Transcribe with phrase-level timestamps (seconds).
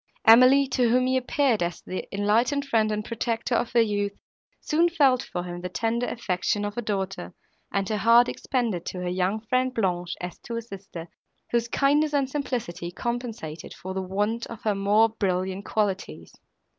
[0.25, 4.17] Emily, to whom he appeared as the enlightened friend and protector of her youth,
[4.59, 7.35] soon felt for him the tender affection of a daughter,
[7.71, 11.07] and her heart expanded to her young friend Blanche, as to a sister,
[11.51, 16.33] whose kindness and simplicity compensated for the want of more brilliant qualities.